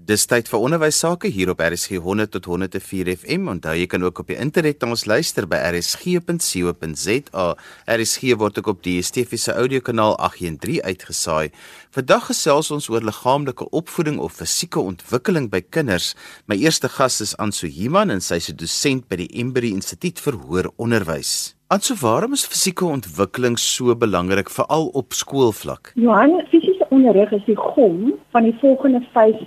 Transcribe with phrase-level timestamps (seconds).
[0.00, 3.50] Dis tyd vir onderwys sake hier op RSG 100 tot 104 FM.
[3.52, 7.44] Onthou jy kan ook op die internet na ons luister by rsg.co.za.
[7.84, 11.52] RSG word ook op die DSTV se audiokanaal 813 uitgesaai.
[11.92, 16.14] Vandag gesels ons oor liggaamlike opvoeding of fisieke ontwikkeling by kinders.
[16.48, 20.18] My eerste gas is Anso Himan en sy is 'n dosent by die Embry Instituut
[20.18, 21.54] vir Hoër Onderwys.
[21.68, 25.92] Anso, waarom is fisieke ontwikkeling so belangrik veral op skoolvlak?
[25.94, 29.44] Johan, fisiese onderrig is die gom van die volgende vyf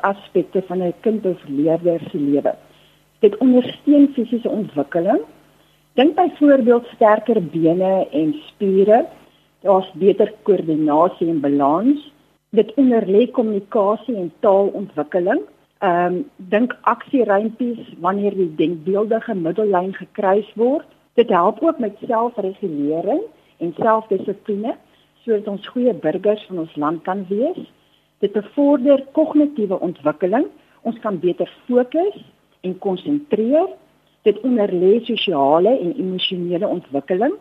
[0.00, 2.54] aspekte van 'n kind of leerder se lewe.
[3.18, 5.20] Dit ondersteun fisiese ontwikkeling.
[5.92, 9.06] Dink byvoorbeeld sterker bene en spiere.
[9.60, 12.12] Daar's beter koördinasie en balans.
[12.50, 15.40] Dit onderlê kommunikasie en taalontwikkeling.
[15.78, 20.86] Ehm um, dink aksieruimpies wanneer die denkbeeldige middellyn gekruis word.
[21.14, 23.20] Dit help ook met selfregulering
[23.58, 24.76] en selfdissipline
[25.22, 27.72] sodat ons goeie burgers van ons land kan wees.
[28.18, 30.46] Dit bevorder kognitiewe ontwikkeling.
[30.82, 32.16] Ons kan beter fokus
[32.60, 33.68] en konsentreer.
[34.26, 37.34] Dit onderlê sosiale en emosionele ontwikkeling.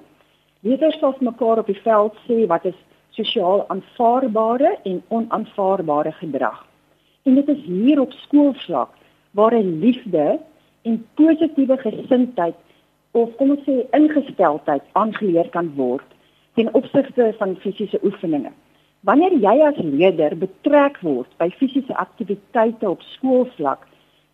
[0.61, 2.77] Leerders sal mekaar op die veld sê wat is
[3.17, 6.65] sosiaal aanvaarbare en onaanvaarbare gedrag.
[7.25, 8.93] En dit is hier op skoolvlak
[9.31, 10.39] waar 'n liefde
[10.81, 12.55] en positiewe gesindheid
[13.11, 16.05] of kom ons sê ingesteldheid aangeleer kan word
[16.53, 18.51] ten opsigte van fisiese oefeninge.
[19.07, 23.85] Wanneer jy as leier betrek word by fisiese aktiwiteite op skoolvlak,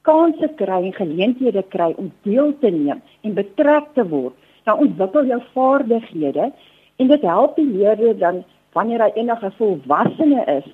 [0.01, 4.33] kanse kry en geleenthede kry om deel te neem en betrek te word,
[4.65, 6.49] dan ontwikkel jy vaardighede
[6.97, 8.41] en dit help die leerder dan
[8.73, 10.65] wanneer hy enige volwassene is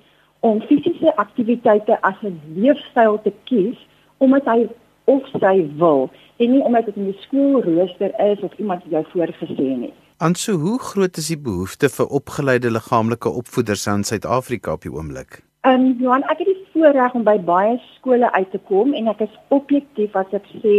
[0.47, 3.79] om fisiese aktiwiteite as 'n leefstyl te kies
[4.23, 4.69] omdat hy
[5.11, 9.69] of sy wil en nie omdat dit in die skoolrooster is of iemand jou voorgesê
[9.83, 10.08] het.
[10.21, 15.37] Anso, hoe groot is die behoefte vir opgeleide liggaamlike opvoeders in Suid-Afrika op die oomblik?
[15.63, 19.07] Ehm um, Johan, ek het die voorreg om by baie skole uit te kom en
[19.07, 20.73] ek is objektief as ek sê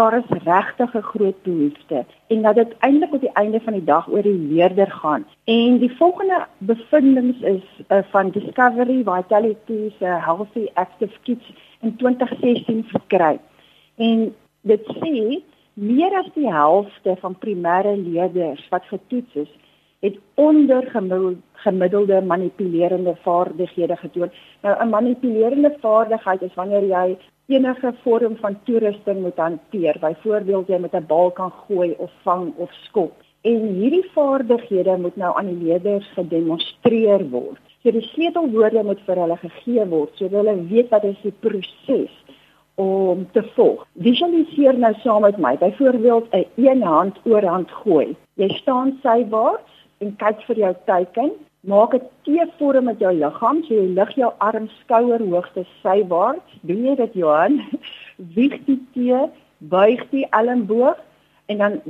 [0.00, 3.84] daar is regtig 'n groot behoefte en dat dit eintlik op die einde van die
[3.84, 5.26] dag oor die leerder gaan.
[5.44, 11.96] En die volgende bevindinge is uh, van Discovery Vitality se uh, Healthy Active Kids in
[11.96, 13.36] 2016 verkry.
[13.96, 15.44] En dit sê
[15.76, 19.48] Meer as die helfte van primêre leerders wat getoets is,
[20.00, 24.30] het ondergemiddelde manipulerende vaardighede getoon.
[24.62, 30.78] Nou 'n manipulerende vaardigheid is wanneer jy enige vorm van toerusting moet hanteer, byvoorbeeld jy
[30.78, 33.12] met 'n bal kan gooi of vang of skop.
[33.40, 37.60] En hierdie vaardighede moet nou aan die leerders gedemonstreer word.
[37.82, 42.25] So die sleutelwoorde moet vir hulle gegee word sodat hulle weet wat is die proses
[42.76, 43.86] om te volg.
[44.04, 45.56] Visualiseer nou saam met my.
[45.58, 48.16] Byvoorbeeld 'n een hand oor hand gooi.
[48.34, 51.30] Jy staan sywaarts en kyk vir jou teiken.
[51.60, 56.52] Maak 'n T-vorm met jou liggaam, so jy lig jou arm skouerhoogte sywaarts.
[56.60, 57.62] Doen jy dit, Johan?
[58.34, 60.96] Wieg die T, buig die elmboog
[61.46, 61.80] en dan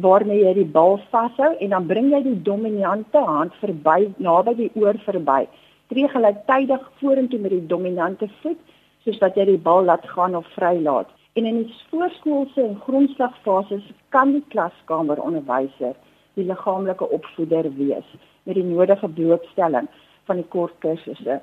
[0.00, 4.70] waarmee jy die bal vashou en dan bring jy die dominante hand verby naby die
[4.74, 5.44] oor verby.
[5.92, 8.60] Tree gelyktydig vorentoe met die dominante voet
[9.04, 11.10] soos wat jy die bal laat gaan of vrylaat.
[11.34, 15.94] En in die voorskoolse en grondslagfases kan die klaskamer onderwyser
[16.38, 18.06] die liggaamlike opvoeder wees
[18.44, 19.88] met die nodige blootstelling
[20.28, 21.40] van die kort kursusse.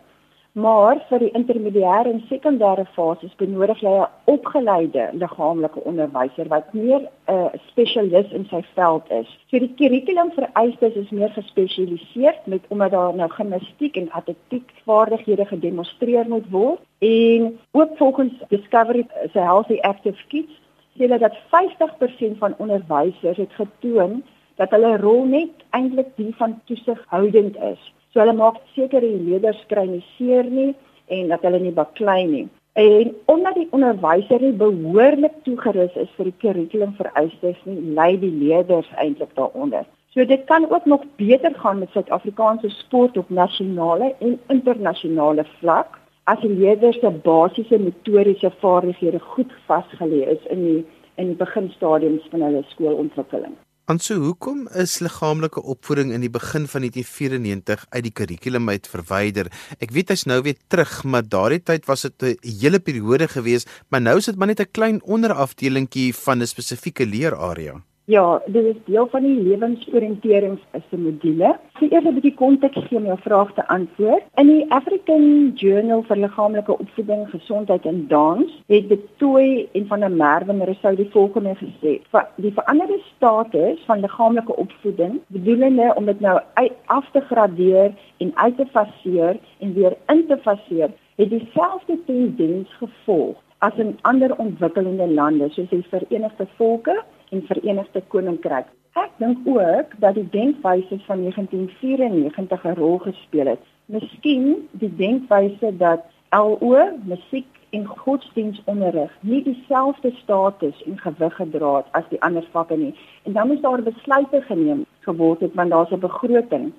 [0.54, 7.00] Maar vir die intermediêre en sekondêre fases benodig jy 'n opgeleide liggaamlike onderwyser wat meer
[7.00, 9.30] 'n uh, spesialis in sy veld is.
[9.48, 15.46] So die kurrikulum vereistes is meer gespesialiseer met omdat daar nou gimnastiek en atletiek vaardighede
[15.46, 20.54] gedemonstreer moet word en ook volgens Discovery se Healthy Active Kids
[20.98, 24.24] sê hulle dat 50% van onderwysers het getoon
[24.56, 27.94] dat hulle rol net eintlik die van toesighoudend is.
[28.12, 30.74] So hulle maak seker die leerders kry nie seer nie
[31.08, 32.48] en dat hulle nie baklei nie.
[32.80, 38.32] En omdat die onderwyser nie behoorlik toegerus is vir die kurrikulum vereistes nie, lei die
[38.32, 39.88] leerders eintlik daaronder.
[40.12, 46.00] So dit kan ook nog beter gaan met Suid-Afrikaanse sport op nasionale en internasionale vlak
[46.24, 50.82] as die leerders se basiese motoriese vaardighede goed vasgelê is in die
[51.16, 53.56] in die beginstadiums van hulle skoolontwikkeling.
[53.92, 59.50] Anso, hoekom is liggaamlike opvoeding in die begin van 1994 uit die kurrikulum uit verwyder?
[59.84, 63.68] Ek weet hy's nou weer terug, maar daardie tyd was dit 'n hele periode gewees,
[63.90, 67.82] maar nou is dit maar net 'n klein onderafdelingkie van 'n spesifieke leerarea.
[68.06, 71.50] Ja, dit is deel van die lewensoriëntering as 'n module.
[71.80, 74.24] Vir eers 'n bietjie konteks gee om jou vraag te antwoord.
[74.36, 80.12] In die African Journal vir Liggaamlike Opvoeding, Gesondheid en Dans het Betoy en van der
[80.12, 82.02] Merwe Rousseau die volgende gesê:
[82.36, 86.40] "Die veranderde status van liggaamlike opvoeding, bedoelende om dit nou
[86.86, 92.70] af te gradeer en uit te faseer en weer in te faseer, het dieselfde tendens
[92.74, 98.68] gevolg as in ander ontwikkelende lande soos die Verenigde Volke en Verenigde Koninkryk.
[99.00, 103.64] Ek dink ook dat die denkwyse van 1994 'n rol gespeel het.
[103.86, 111.86] Miskien die denkwyse dat LO, musiek en godsdienstonderrig nie dieselfde status en gewig gedra het
[111.92, 112.96] as die ander vakke nie.
[113.24, 116.72] En dan moes daar besluite geneem geword het want daar's 'n begroting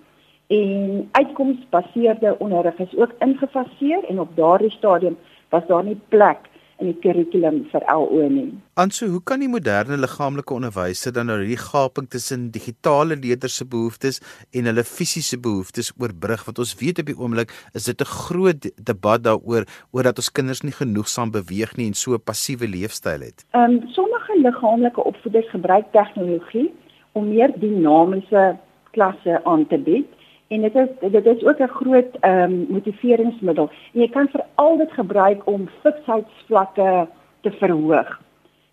[0.47, 5.17] en uitkomsgebaseerde onderrig is ook ingefaseer en op daardie stadium
[5.49, 6.39] was daar nie plek
[6.83, 8.51] in die kurrikulum vir LO nie.
[8.83, 13.67] Anso, hoe kan die moderne liggaamlike onderwyser dan nou hierdie gaping tussen digitale leerders se
[13.75, 14.21] behoeftes
[14.53, 16.45] en hulle fisiese behoeftes oorbrug?
[16.49, 20.33] Want ons weet op die oomblik is dit 'n groot debat daaroor oor dat ons
[20.33, 23.45] kinders nie genoegsaam beweeg nie en so 'n passiewe leefstyl het.
[23.53, 26.73] Ehm um, sommige liggaamlike opvoeders gebruik tegnologie
[27.13, 28.57] om meer dinamiese
[28.91, 30.07] klasse aan te bied
[30.53, 33.71] en dit is dit is ook 'n groot ehm um, motiveringsmiddel.
[33.93, 37.09] En jy kan veral dit gebruik om fiksheidsvlakke
[37.41, 38.21] te verhoog.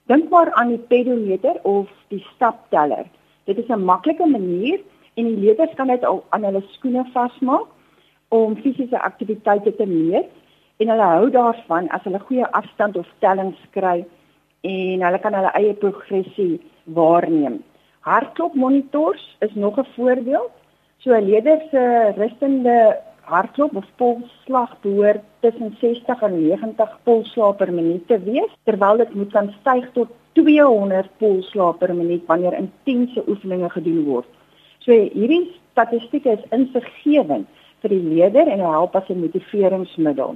[0.06, 3.06] Dink maar aan die pedometer of die stapteller.
[3.44, 4.80] Dit is 'n maklike manier
[5.14, 7.68] en die leerders kan dit al aan hulle skoene vasmaak
[8.28, 10.30] om fisiese aktiwiteite te meet
[10.78, 14.06] en hulle hou daarvan as hulle goeie afstand of tellings kry
[14.62, 17.64] en hulle kan hulle eie progressie waarneem.
[18.00, 20.59] Hartklopmonitors is nog 'n voorbeeld
[21.02, 21.82] So 'n leerder se
[22.18, 28.98] rustende hartklop of polsslag behoort tussen 60 en 90 polsslae per minuut te wees, terwyl
[28.98, 34.28] dit moet kan styg tot 200 polsslae per minuut wanneer intense oefeninge gedoen word.
[34.80, 37.48] So hierdie statistieke is insiggewend
[37.82, 40.36] vir die leerder en help as 'n motiveringsmiddel.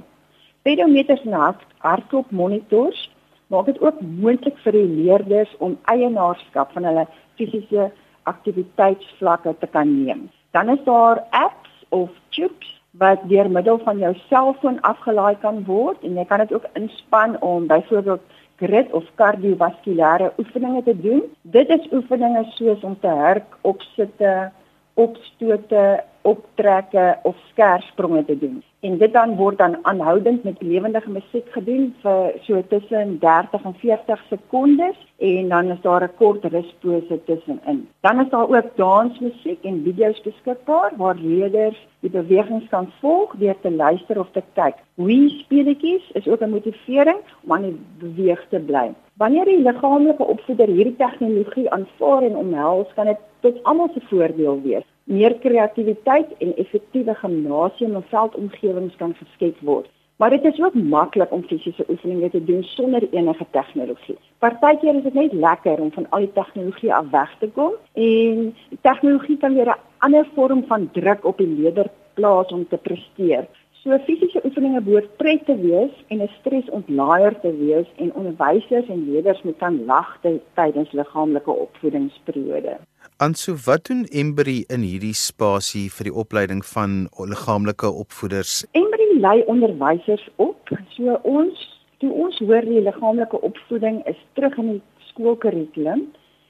[0.62, 1.36] Pedometers en
[1.78, 3.10] hartklop monitors
[3.48, 7.06] maak dit ook moontlik vir die leerders om eienaarskap van hulle
[7.36, 7.90] fisiese
[8.22, 10.30] aktiwiteitsvlakke te kan neem.
[10.54, 16.02] Dan is daar apps of chips wat deur middel van jou selfoon afgelaai kan word
[16.06, 18.22] en jy kan dit ook inspann om byvoorbeeld
[18.62, 21.22] grit of kardiovaskulêre oefeninge te doen.
[21.42, 24.52] Dit is oefeninge soos om te hurk, opsitte,
[24.94, 31.46] opstote, optrekke of skerspronge te doen en dit dan word dan aanhoudend met lewendige musiek
[31.56, 34.98] gedoen vir so tussen 30 en 40 sekondes
[35.28, 37.88] en dan is daar 'n kort ruspose tussenin.
[38.00, 43.56] Dan is daar ook dansmusiek en video's beskikbaar waar leerders die bewegings kan volg deur
[43.60, 44.76] te luister of te kyk.
[44.94, 48.92] Wie speletjies is ook 'n motivering om aan die beweeg te bly.
[49.16, 54.60] Wanneer die liggaamlike opvoeder hierdie tegnologie aanvaar en omhels, kan dit tot almal se voordeel
[54.62, 59.90] wees meer kreatiwiteit en effektiewe gimnasium en veldomgewings kan geskep word.
[60.16, 64.18] Maar dit is ook maklik om fisiese oefeninge te doen sonder enige tegnologie.
[64.38, 68.54] Partykeer is dit net lekker om van al die tegnologie af weg te kom en
[68.80, 73.46] tegnologie kan weer 'n ander vorm van druk op die leerder plaas om te presteer.
[73.72, 79.10] So fisiese oefeninge behoort pret te wees en 'n stresontlaaier te wees en onderwysers en
[79.10, 80.18] leerders moet kan lag
[80.54, 82.76] tydens liggaamlike opvoedingsperiode.
[83.18, 88.64] Anso, wat doen Embry in hierdie spasie vir die opleiding van liggaamlike opvoeders?
[88.74, 90.72] Embry lei onderwysers op.
[90.96, 91.60] So ons,
[92.02, 94.80] toe ons hoor die liggaamlike opvoeding is terug in die
[95.12, 96.02] skoolkurrikulum,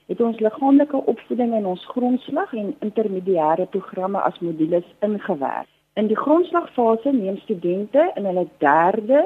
[0.09, 5.69] het ons liggaamlike opvoeding in ons grondslag en intermediêre programme as modules ingewerk.
[6.01, 9.21] In die grondslagfase neem studente in hulle derde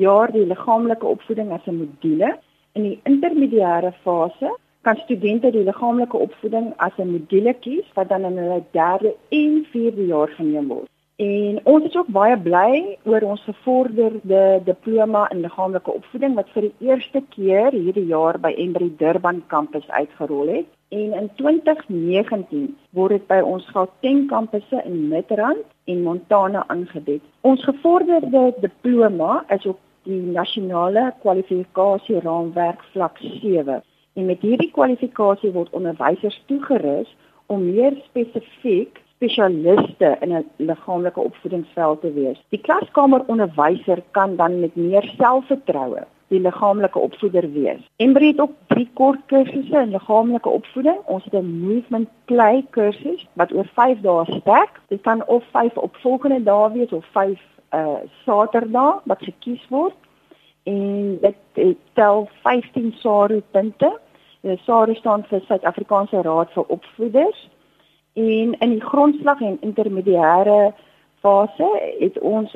[0.00, 2.32] jaar die liggaamlike opvoeding as 'n module.
[2.72, 8.24] In die intermediêre fase kan studente die liggaamlike opvoeding as 'n module kies wat dan
[8.24, 10.88] in hulle derde en vierde jaar geneem word.
[11.16, 16.62] En ons is ook baie bly oor ons gevorderde diploma in liggaamlike opvoeding wat vir
[16.62, 20.66] die eerste keer hierdie jaar by Embry Durban kampus uitgerol het.
[20.88, 27.22] En in 2019 word dit by ons Gauteng kampusse in Midrand en Montana aangebied.
[27.40, 33.82] Ons gevorderde diploma is op die nasionale kwalifikasie raamwerk vlak 7
[34.20, 37.08] En met hierdie kwalifikasie word onderwysers toegerus
[37.48, 42.40] om meer spesifiek spesialiste in 'n liggaamlike opvoedingsveld te wees.
[42.48, 47.80] Die klaskameronderwyser kan dan met meer selfvertroue die liggaamlike opvoeder wees.
[47.96, 50.98] Embry het ook drie kort kursusse in liggaamlike opvoeding.
[51.04, 54.80] Ons het 'n movement play kursus wat oor 5 dae strek.
[54.88, 57.40] Dit kan of 5 opvolgende dae wees of 5
[57.72, 59.96] uh Saterdae wat gekies word
[60.62, 63.98] en dit tel 15 SARU punte.
[64.40, 67.48] Die SARU staan vir Suid-Afrikaanse Raad vir Opvoeders.
[68.12, 70.72] En in die grondslag en intermediêre
[71.20, 71.68] fase
[71.98, 72.54] het ons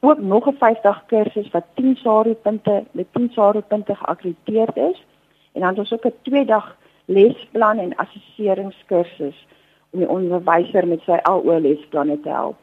[0.00, 5.04] ook nog 'n 50 kursus wat 10 SARU punte met 10 SARU punte geakkrediteerd is.
[5.52, 9.46] En dan het ons ook 'n 2 dag lesplan en assesseringskursus
[9.90, 12.56] om die onderwyser met sy LO lesplanne te help.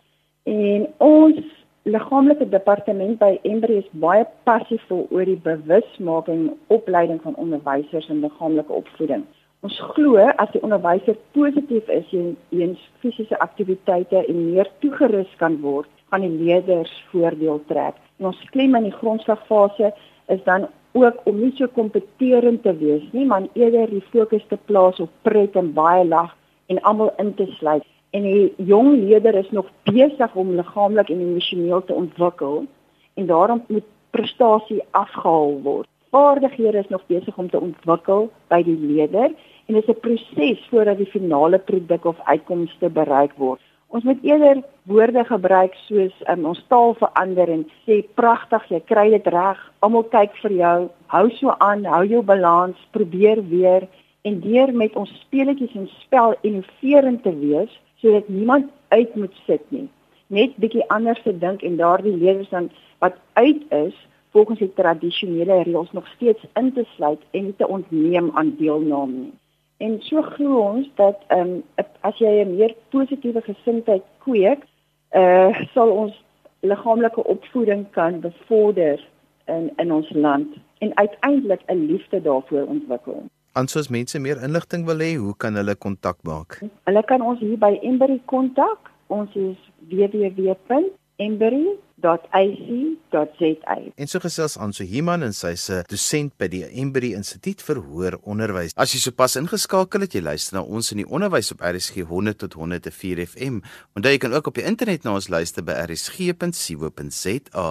[0.44, 1.40] En ons
[1.88, 8.74] liggaamlike departement by Embry is baie passief oor die bewusmaking opleiding van onderwysers in liggaamlike
[8.74, 9.24] opvoeding.
[9.64, 15.88] Ons glo as die onderwyser positief is teenoor fisiese aktiwiteite en meer toegerus kan word,
[16.12, 17.96] gaan die leerders voordeel trek.
[18.20, 19.94] En ons klem in die grondslagfase
[20.34, 20.68] is dan
[20.98, 25.14] ook om nie so kompeterend te wees nie, maar eerder die fokus te plaas op
[25.28, 26.36] pret en baie lag
[26.68, 27.88] en almal in te sluit.
[28.16, 32.66] En die jong leerder is nog besig om liggaamlik en emosioneel te ontwikkel
[33.14, 35.88] en daarom moet prestasie afgehaal word.
[36.10, 39.34] Vaardighede is nog besig om te ontwikkel by die leerder
[39.68, 43.62] en dit is 'n proses voordat die finale produk of uitkomste bereik word.
[43.88, 49.10] Ons moet eerder woorde gebruik soos um, ons taal verander en sê pragtig, jy kry
[49.10, 49.60] dit reg.
[49.80, 50.90] Almal kyk vir jou.
[51.08, 53.88] Hou so aan, hou jou balans, probeer weer
[54.28, 59.62] en deur met ons speletjies en spel innoverend te wees sodat niemand uit moet sit
[59.70, 59.90] nie.
[60.28, 63.96] Net bietjie anders te dink en daardie leerders dan wat uit is
[64.32, 69.34] volgens die tradisionele reëls nog steeds in te sluit en te ontneem aan deelname nie.
[69.78, 74.66] En so glo ons dat ehm um, as jy 'n meer positiewe gesindheid kweek,
[75.10, 76.24] eh uh, sal ons
[76.60, 79.08] liggaamlike opvoeding kan bevorder
[79.46, 83.24] in in ons land en uiteindelik 'n liefde daarvoor ontwikkel.
[83.58, 86.60] Ansoos mense meer inligting wil hê, hoe kan hulle kontak maak?
[86.86, 88.92] Hulle kan ons hier by Embry kontak.
[89.10, 89.58] Ons is
[89.90, 91.64] www.embry
[92.02, 93.76] www.ac.za.
[93.96, 97.82] En so gesels aan so Himan en sy se dosent by die Embry Instituut vir
[97.82, 98.76] Hoër Onderwys.
[98.78, 102.38] As jy sopas ingeskakel het, jy luister na ons in die onderwys op RSG 100
[102.44, 103.56] tot 104 FM.
[103.98, 107.68] Onthou jy kan ook op die internet na ons luister by rsg.co.za.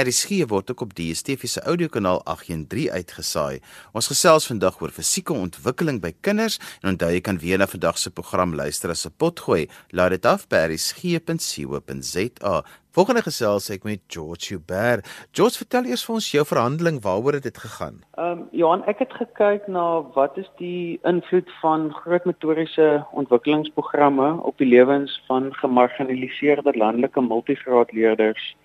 [0.00, 3.56] RSG word ook op DSTV se audiokanaal 813 uitgesaai.
[3.96, 7.96] Ons gesels vandag oor fisieke ontwikkeling by kinders en onthou jy kan weer na vandag
[7.98, 9.68] se program luister as 'n potgooi.
[9.90, 12.62] Laat dit af by rsg.co.za.
[12.90, 15.06] Volgende gesels ek met George Hubert.
[15.30, 18.00] George, vertel eers vir ons jou verhandeling, waaroor het dit gegaan?
[18.18, 19.84] Ehm um, Johan, ek het gekyk na
[20.16, 22.88] wat is die invloed van groot motoriese
[23.22, 28.56] ontwikkelingsprogramme op die lewens van gemarginaliseerde landelike multigraadleerders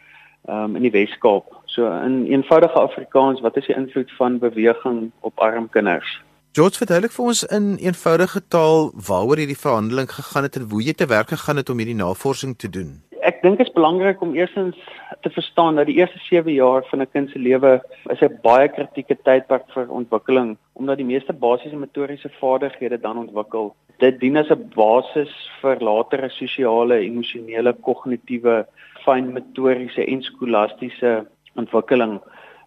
[0.50, 1.54] ehm um, in die Wes-Kaap.
[1.70, 6.18] So in eenvoudige Afrikaans, wat is die invloed van beweging op arm kinders?
[6.58, 10.98] George, verduidelik vir ons in eenvoudige taal waaroor hierdie verhandeling gegaan het en hoe jy
[10.98, 14.36] te werk gegaan het om hierdie navorsing te doen ek dink dit is belangrik om
[14.38, 14.78] eersins
[15.22, 17.82] te verstaan dat die eerste 7 jaar van 'n kind se lewe
[18.14, 23.76] is 'n baie kritieke tydperk vir ontwikkeling omdat die meeste basiese motoriese vaardighede dan ontwikkel.
[24.00, 28.66] Dit dien as 'n basis vir latere sosiale, emosionele, kognitiewe,
[29.06, 32.20] fynmotoriese en skolastiese ontwikkeling.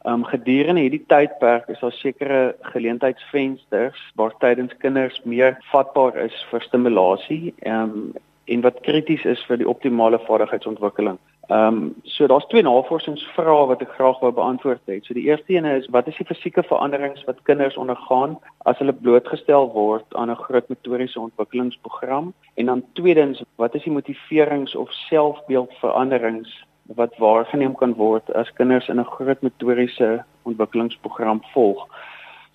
[0.07, 6.61] Um gedurende hierdie tydperk is daar sekere geleentheidsvensters waar tydens kinders meer vatbaar is vir
[6.61, 7.55] stimulasie.
[7.67, 8.15] Um
[8.49, 11.19] en wat krities is vir die optimale vaardigheidsontwikkeling.
[11.49, 15.07] Ehm um, so daar's twee navorsingsvrae wat ek graag wou beantwoord het.
[15.07, 18.37] So die eerste een is wat is die fisieke veranderings wat kinders ondergaan
[18.69, 22.35] as hulle blootgestel word aan 'n groot motoriese ontwikkelingsprogram?
[22.55, 26.65] En dan tweedens, wat is die motiverings of selfbeeldveranderings
[27.01, 31.89] wat waargeneem kan word as kinders in 'n groot motoriese ontwikkelingsprogram volg?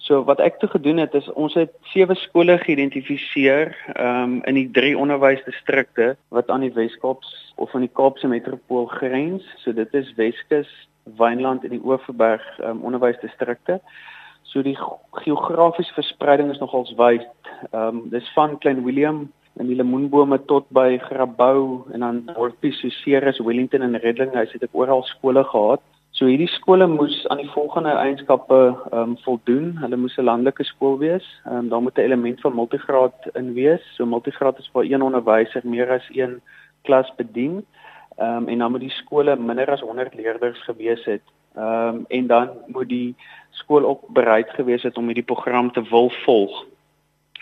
[0.04, 4.68] So wat ek toe gedoen het is ons het sewe skole geïdentifiseer um, in die
[4.76, 7.24] drie onderwysdistrikte wat aan die Wes-Kaap
[7.56, 9.48] of aan die Kaapse metropool grens.
[9.64, 10.68] So dit is Weskus,
[11.20, 13.80] Wynland en die Oeverberg um, onderwysdistrikte.
[14.52, 14.76] So die
[15.24, 17.24] geografiese verspreiding is nogals wyd.
[17.72, 19.24] Ehm um, dis van Klein Willem
[19.56, 24.36] en die lemoenbome tot by Grabouw en dan Dorpie, Ceres, Wellington en Redling.
[24.36, 25.82] Hy het ek oral skole gehad.
[26.14, 29.72] So hierdie skole moes aan die volgende eienskappe ehm um, voldoen.
[29.82, 31.26] Hulle moes 'n landelike skool wees.
[31.46, 33.82] Ehm um, daar moet 'n element van multigraad in wees.
[33.96, 36.42] So multigraad is waar een onderwyser meer as een
[36.84, 37.66] klas bedien.
[38.18, 41.26] Ehm um, en dan moet die skole minder as 100 leerders gewees het.
[41.56, 43.16] Ehm um, en dan moet die
[43.50, 46.66] skool ook bereid gewees het om hierdie program te wil volg.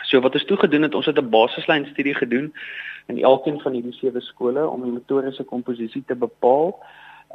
[0.01, 2.53] So wat ons toe gedoen het, ons het 'n basislyn studie gedoen
[3.07, 6.79] in elkeen van hierdie sewe skole om die motoriese komposisie te bepaal.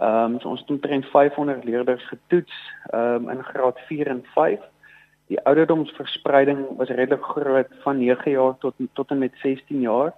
[0.00, 2.56] Ehm um, so ons het omtrent 500 leerders getoets
[2.90, 4.60] ehm um, in graad 4 en 5.
[5.26, 10.12] Die ouderdomsverspreiding was redelik groot van 9 jaar tot tot en met 16 jaar.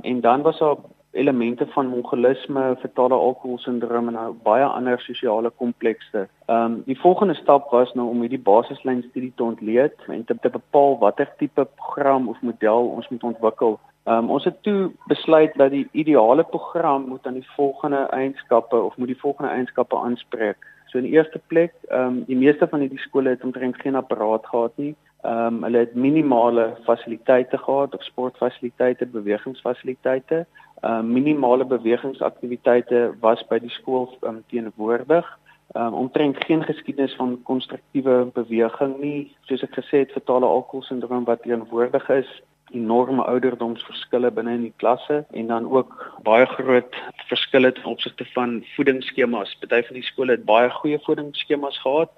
[0.00, 0.76] En dan was daar
[1.12, 6.28] elemente van mongolisme, fetale alkoholsindroom en nou baie ander sosiale komplekse.
[6.46, 10.36] Ehm um, die volgende stap was nou om hierdie basislyn studie te ontleed en te,
[10.40, 15.54] te bepaal watter tipe program of model ons moet ontwikkel Um, ons het toe besluit
[15.54, 20.66] dat die ideale program moet aan die volgende eienskappe of moet die volgende eienskappe aanspreek.
[20.86, 23.94] So in die eerste plek, ehm um, die meeste van hierdie skole het omtrent geen
[23.94, 24.96] apparaat gehad nie.
[25.22, 30.46] Ehm um, hulle het minimale fasiliteite gehad, of sportfasiliteite, bewegingsfasiliteite.
[30.82, 35.38] Uh minimale bewegingsaktiwiteite was by die skool um, teenwoordig.
[35.78, 41.42] Um omtrent geen geskiedenis van konstruktiewe beweging nie, soos ek gesê het, fatale alkoholsindroom wat
[41.46, 42.42] teenwoordig is
[42.72, 45.94] enorme ouderdomsverskille binne in die klasse en dan ook
[46.26, 46.96] baie groot
[47.28, 49.56] verskille ten opsigte van voedingsskemas.
[49.60, 52.12] Party van die skole het baie goeie voedingsskemas gehad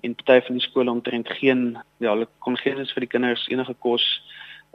[0.00, 3.48] en party van die skole omtrent geen ja, hulle kon geen eens vir die kinders
[3.48, 4.04] enige kos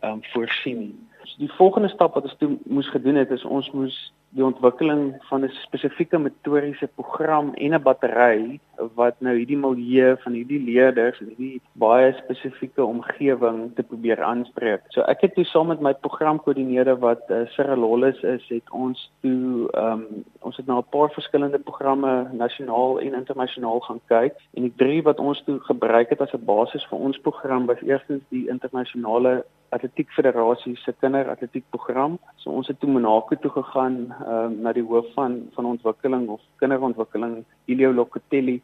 [0.02, 1.10] ehm um, voorsien.
[1.24, 3.98] So die volgende stap wat ons toe moes gedoen het is ons moes
[4.32, 8.60] die ontwikkeling van 'n spesifieke metodiese program en 'n battery
[8.96, 14.82] wat nou hierdie milieu van hierdie leerders en hierdie baie spesifieke omgewing te probeer aanspreek.
[14.90, 19.12] So ek het toe saam met my programkoördineerder wat uh, Cyril Hollis is, het ons
[19.22, 24.36] toe ehm um, ons het na 'n paar verskillende programme nasionaal en internasionaal gaan kyk
[24.54, 27.82] en die drie wat ons toe gebruik het as 'n basis vir ons program was
[27.82, 32.18] eerstens die internasionale Atletiek Federasie se kinderatletiek program.
[32.36, 33.98] So ons het toe Monaco toe gegaan
[34.28, 38.62] um, na die hoof van van ontwikkeling of kinderontwikkeling Ilio Locatelli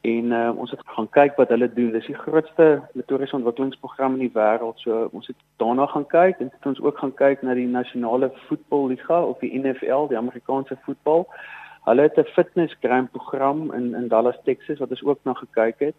[0.00, 1.90] en uh, ons het gaan kyk wat hulle doen.
[1.92, 4.80] Dis die grootste motoriese ontwikkelingsprogram in die wêreld.
[4.84, 8.30] So ons het daarna gaan kyk en het ons ook gaan kyk na die nasionale
[8.46, 11.26] voetballiga of die NFL, die Amerikaanse voetbal.
[11.88, 15.78] Hulle het 'n fitness gram program in in Dallas, Texas wat ons ook na gekyk
[15.78, 15.94] het.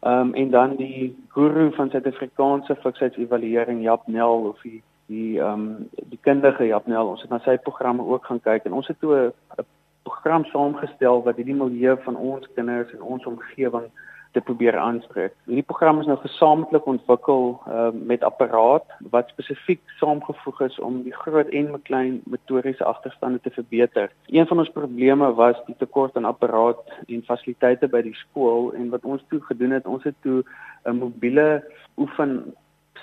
[0.00, 5.52] Ehm um, en dan die guru van Suid-Afrikaanse fiksheidsevaluering Jap Nel of die die ehm
[5.52, 7.08] um, die kundige Jap Nel.
[7.08, 9.64] Ons het na sy programme ook gaan kyk en ons het toe 'n
[10.02, 13.90] program saamgestel wat hierdie milieu van ons kinders en ons omgewing
[14.36, 15.32] te probeer aanspreek.
[15.48, 21.14] Hierdie program is nou gesamentlik ontwikkel uh, met apparaat wat spesifiek saamgevoeg is om die
[21.22, 24.12] groot en klein motoriese agterstande te verbeter.
[24.26, 28.92] Een van ons probleme was die tekort aan apparaat en fasiliteite by die skool en
[28.92, 30.42] wat ons toe gedoen het, ons het toe
[30.84, 31.64] 'n mobiele
[31.96, 32.54] oefen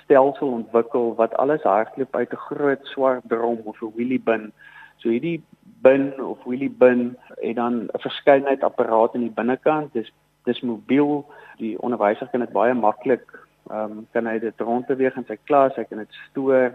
[0.04, 4.52] stelsel ontwikkel wat alles hardloop uit 'n groot swart drom of 'n wheelie bin.
[4.96, 5.42] So hierdie
[5.82, 9.92] bin of wheelie bin het dan 'n verskeidenheid apparate aan die binnekant.
[9.92, 10.12] Dis
[10.44, 11.24] dis mobiel.
[11.58, 13.26] Die onderwyser kan dit baie maklik
[13.70, 16.74] ehm um, kan hy dit rondbeweeg in sy klas, hy kan dit stoor.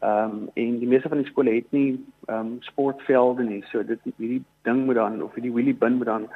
[0.00, 3.60] Ehm um, en die meeste van die skole het nie ehm um, sportvelde nie.
[3.72, 6.28] So dit hierdie ding moet dan of hierdie wheelie bin moet dan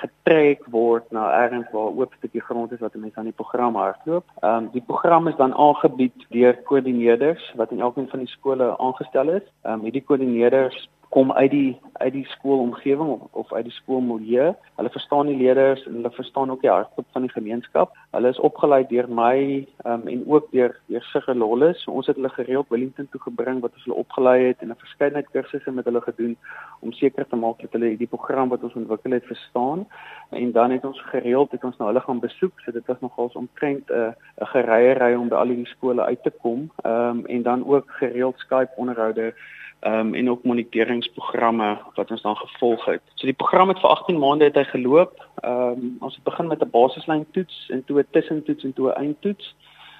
[0.00, 4.26] getrek word na ergens waar oop stukkie grond is wat mense aan die program hardloop.
[4.42, 8.72] Ehm um, die program is dan aangebied deur koördineerders wat in elkeen van die skole
[8.78, 9.46] aangestel is.
[9.62, 14.50] Ehm um, hierdie koördineerders kom uit die uit die skoolomgewing of, of uit die skoolmilieu.
[14.76, 17.94] Hulle verstaan die leerders en hulle verstaan ook die hartklop van die gemeenskap.
[18.12, 21.80] Hulle is opgelei deur my um, en ook deur deur Sigge Lolles.
[21.84, 24.84] So ons het hulle gereeld Wellington toe gebring wat ons hulle opgelei het en 'n
[24.84, 26.36] verskeidenheid kursusse met hulle gedoen
[26.84, 29.86] om seker te maak dat hulle die program wat ons ontwikkel het verstaan.
[30.30, 32.60] En dan het ons gereeld het ons nou hulle gaan besoek.
[32.60, 36.22] So dit was nogals omtrent 'n uh, 'n gereierery om by al die skole uit
[36.22, 36.70] te kom.
[36.84, 39.34] Ehm um, en dan ook gereeld Skype onderhoude
[39.80, 43.02] um, en ook moniteringsprogramme wat ons dan gevolg het.
[43.14, 45.26] So die program het vir 18 maande het hy geloop.
[45.42, 48.88] Ehm um, ons het begin met 'n basislyn toets en toe 'n tussentoets en toe
[48.88, 49.54] 'n eindtoets.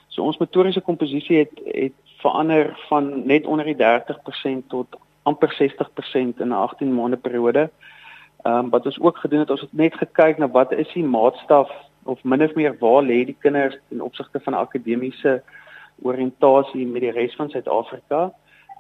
[0.09, 4.87] So ons motoriese komposisie het het verander van net onder die 30% tot
[5.23, 7.71] amper 60% in 'n 18 maande periode.
[8.43, 11.05] Ehm um, wat ons ook gedoen het, ons het net gekyk na wat is die
[11.05, 11.71] maatstaf
[12.03, 15.43] of min of meer waar lê die kinders in opsigte van akademiese
[16.03, 18.33] oriëntasie met die res van Suid-Afrika.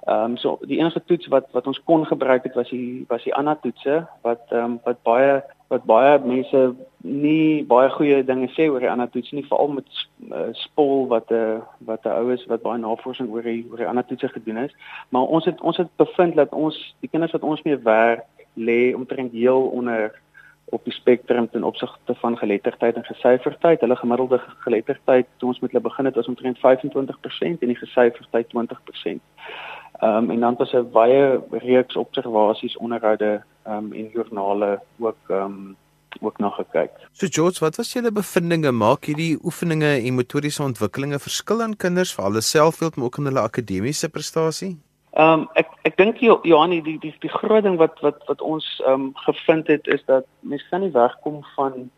[0.07, 3.25] Ehm um, so die enigste toets wat wat ons kon gebruik het was die was
[3.25, 6.61] die ANA toetse wat ehm um, wat baie wat baie mense
[7.03, 9.89] nie baie goeie dinge sê oor die ANA toets nie veral met
[10.31, 11.59] uh, spol wat 'n uh,
[11.91, 14.73] wat 'n ou is wat baie navorsing oor die oor die ANA toetse gedoen het.
[15.09, 18.95] Maar ons het ons het bevind dat ons die kinders wat ons mee werk lê
[18.95, 20.15] omtrent heel onder
[20.71, 23.81] op die spektrum ten opsigte van geletterdheid en gesyferdheid.
[23.81, 28.47] Hulle gemiddelde geletterdheid toe ons met hulle begin het was omtrent 25% en die gesyferdheid
[28.55, 29.21] 20%.
[30.01, 35.17] Ehm um, en dan was 'n baie reeks observasies onderhoude ehm um, en joernale ook
[35.29, 35.77] ehm um,
[36.21, 36.91] ook na gekyk.
[37.13, 38.71] So George, wat was julle bevindinge?
[38.73, 43.25] Maak hierdie oefeninge en motoriese ontwikkelinge verskil aan kinders vir hulle selfbeeld maar ook in
[43.25, 44.77] hulle akademiese prestasie?
[45.13, 48.83] Ehm um, ek ek dink Johanni die die die groot ding wat wat wat ons
[48.87, 51.91] ehm um, gevind het is dat mense kan nie wegkom van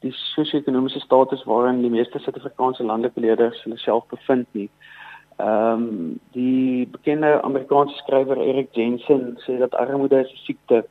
[0.00, 4.68] die sosio-ekonomiese status waarin die meeste Suid-Afrikaanse landelike leerders hulle self bevind nie.
[4.68, 4.95] Ehm
[5.38, 10.84] um, die bekende Amerikaanse skrywer Eric Jensen sê dat armoede 'n siekte.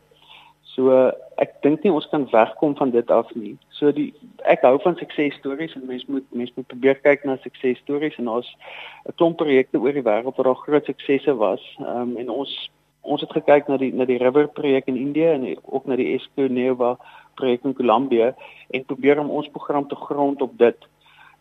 [0.75, 0.91] So
[1.39, 3.57] ek dink nie ons kan wegkom van dit af nie.
[3.69, 8.17] So die ek hou van suksesstories en mense moet mense moet probeer kyk na suksesstories
[8.19, 8.47] en ons
[9.07, 11.63] 'n klomp projekte oor die wêreld waar daar groot suksesse was.
[11.79, 12.51] Ehm um, en ons
[13.01, 16.13] ons het gekyk na die na die River projek in Indië en ook na die
[16.15, 16.97] Esco Nova
[17.35, 18.33] projek in Kolumbie
[18.69, 20.77] en probeer om ons program te grond op dit.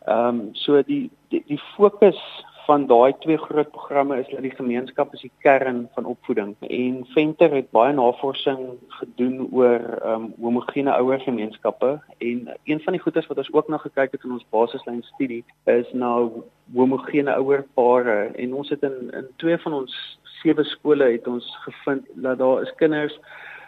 [0.07, 2.19] Ehm um, so die die, die fokus
[2.65, 6.55] van daai twee groot programme is dat die gemeenskap is die kern van opvoeding.
[6.59, 11.99] En Venter het baie navorsing gedoen oor um, homogene ouer gemeenskappe.
[12.17, 15.43] En een van die goedes wat ons ook na gekyk het in ons basislyn studie
[15.63, 18.31] is nou homogene ouer pare.
[18.35, 22.61] En ons het in in twee van ons sewe skole het ons gevind dat daar
[22.61, 23.19] is kinders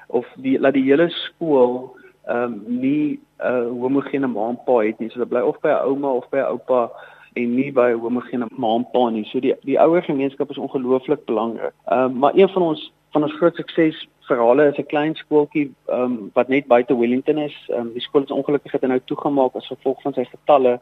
[0.08, 4.80] of die dat die hele skool ehm um, nie 'n uh, homogene ma en pa
[4.80, 5.10] het nie.
[5.10, 6.90] So hulle bly of by 'n ouma of by 'n oupa
[7.38, 9.26] en nie by homogene ma en pa nie.
[9.32, 11.76] So die die ouer gemeenskap is ongelooflik belangrik.
[11.86, 15.72] Ehm um, maar een van ons van ons groot sukses verhale is 'n klein skooltjie
[15.88, 17.58] ehm um, wat net buite Wellington is.
[17.70, 20.80] Ehm um, die skool is ongelukkig het nou toegemaak as gevolg van sy getalle.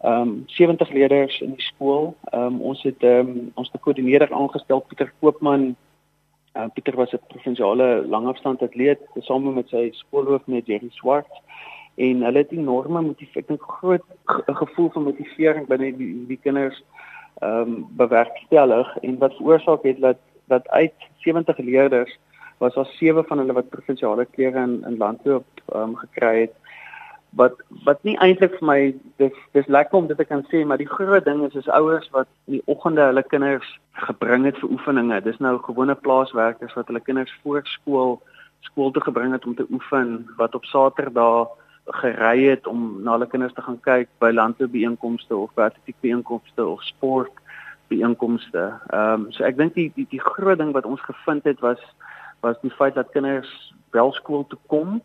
[0.00, 2.14] Ehm um, 70 leerders in die skool.
[2.32, 5.76] Ehm um, ons het ehm um, ons te koördineerder aangestel Pieter Koopman.
[6.56, 11.32] Uh, Pieter was 'n provinsiale langafstand atleet tesame met sy skoolhoof met Jerry Swart
[11.98, 14.04] en hulle het enorme motivasie, ek dink groot
[14.60, 16.78] gevoel van motivering binne die, die kinders
[17.42, 18.88] ehm um, bewerkstellig.
[19.06, 22.18] En wat veroorsaak het dat dat uit 70 leerders
[22.58, 26.54] was daar sewe van hulle wat provinsiale klere in in landloop ehm um, gekry het.
[27.30, 28.80] Wat wat nie eintlik vir my
[29.22, 32.10] dis dis lekker om dit te kan sê maar die groot ding is is ouers
[32.14, 35.20] wat in die oggende hulle kinders gebring het vir oefeninge.
[35.20, 38.20] Dis nou gewone plaaswerkers wat hulle kinders voor skool
[38.60, 41.48] skool toe gebring het om te oefen wat op Saterdag
[41.88, 46.82] gery het om na hulle kinders te gaan kyk by landboubeeenkomste of by atletiekbeeenkomste of
[46.82, 47.32] sport
[47.88, 48.72] beeenkomste.
[48.90, 51.80] Ehm um, so ek dink die, die die groot ding wat ons gevind het was
[52.44, 53.50] was die feit dat kinders
[53.96, 55.00] wel skool toe kom.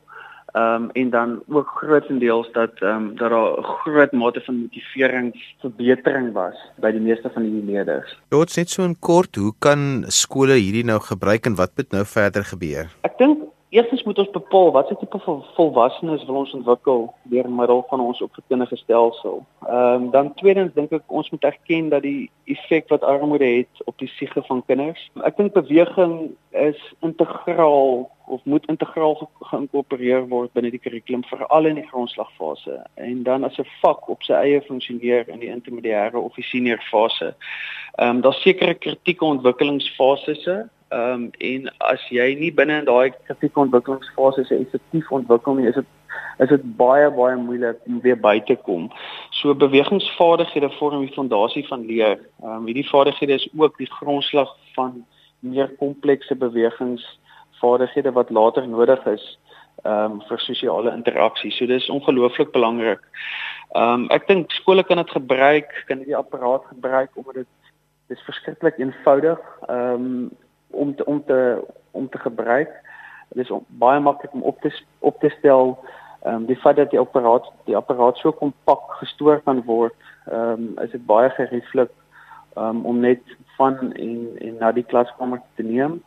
[0.53, 4.59] Ehm um, en dan ook grootendeels dat ehm um, dat daar 'n groot mate van
[4.59, 8.19] motiveringsverbetering was by die meeste van die leerders.
[8.29, 12.05] Dit net so in kort, hoe kan skole hierdie nou gebruik en wat moet nou
[12.05, 12.91] verder gebeur?
[13.01, 17.79] Ek dink Eerstens moet ons bepaal watse tipe van volwassenes wil ons ontwikkel deur middel
[17.89, 19.39] van ons opvoedkundige stelsel.
[19.65, 23.81] Ehm um, dan tweedens dink ek ons moet erken dat die effek wat armoede het
[23.89, 25.07] op die siege van kinders.
[25.25, 26.13] Ek dink beweging
[26.51, 29.17] is integraal of moet integraal
[29.49, 34.21] geïnkorporeer word binne die kurrikulum veral in die grondslagfase en dan as 'n vak op
[34.21, 37.33] sy eie funksioneer in die intermediêre of die senior fase.
[37.97, 40.45] Ehm um, daar's sekere kritieke ontwikkelingsfases
[40.93, 45.67] Ehm um, en as jy nie binne in daai kritieke ontwikkelingsfase se effektief ontwikkel nie,
[45.71, 45.91] is dit
[46.43, 48.89] is dit baie baie moeilik om weer by te kom.
[49.39, 52.19] So bewegingsvaardighede vorm die fondasie van leer.
[52.43, 55.01] Ehm um, hierdie vaardighede is ook die grondslag van
[55.39, 59.25] meer komplekse bewegingsvaardighede wat later nodig is
[59.83, 61.51] ehm um, vir sosiale interaksie.
[61.51, 63.01] So dis ongelooflik belangrik.
[63.73, 67.51] Ehm um, ek dink skole kan dit gebruik, kan die apparaat gebruik omdat dit
[68.13, 69.39] dis verskriklik eenvoudig.
[69.67, 70.31] Ehm um,
[70.73, 71.39] om te, om te
[71.91, 72.71] om te gebruik.
[73.29, 75.77] Dit is baie maklik om op te op te stel.
[76.23, 80.49] Ehm um, die feit dat die apparaat die apparaat so kompak gestoor kan word, ehm
[80.51, 81.91] um, is dit baie gerieflik
[82.57, 83.21] um, om net
[83.57, 86.01] van en en na die klaskamer te neem.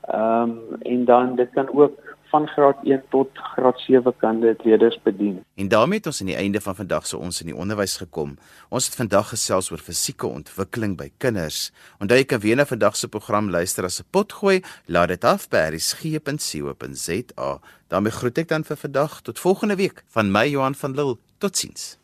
[0.00, 4.64] Ehm um, en dan dit kan ook van graad 1 tot graad 7 kan dit
[4.64, 5.44] leerders bedien.
[5.54, 8.36] En daarmee het ons aan die einde van vandag se ons in die onderwys gekom.
[8.68, 11.70] Ons het vandag gesels oor fisieke ontwikkeling by kinders.
[12.00, 14.62] Onthou jy kan weer na vandag se program luister as 'n potgooi.
[14.86, 17.50] Laat dit af by resg.co.za.
[17.88, 21.16] daarmee groet ek dan vir vandag tot volgende week van my Johan van Lille.
[21.38, 22.01] Totsiens.